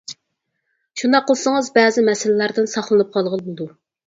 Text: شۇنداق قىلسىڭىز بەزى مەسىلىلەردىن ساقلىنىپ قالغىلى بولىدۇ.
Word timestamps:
شۇنداق 1.01 1.27
قىلسىڭىز 1.27 1.69
بەزى 1.77 2.05
مەسىلىلەردىن 2.09 2.71
ساقلىنىپ 2.73 3.15
قالغىلى 3.19 3.45
بولىدۇ. 3.47 3.71